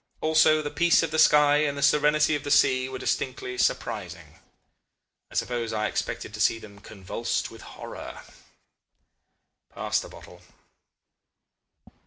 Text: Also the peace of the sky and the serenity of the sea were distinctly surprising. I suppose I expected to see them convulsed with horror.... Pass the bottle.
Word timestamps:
Also 0.19 0.63
the 0.63 0.71
peace 0.71 1.03
of 1.03 1.11
the 1.11 1.19
sky 1.19 1.57
and 1.57 1.77
the 1.77 1.83
serenity 1.83 2.33
of 2.35 2.43
the 2.43 2.49
sea 2.49 2.89
were 2.89 2.97
distinctly 2.97 3.55
surprising. 3.55 4.39
I 5.29 5.35
suppose 5.35 5.73
I 5.73 5.85
expected 5.85 6.33
to 6.33 6.41
see 6.41 6.57
them 6.57 6.79
convulsed 6.79 7.51
with 7.51 7.61
horror.... 7.61 8.19
Pass 9.71 9.99
the 9.99 10.09
bottle. 10.09 10.41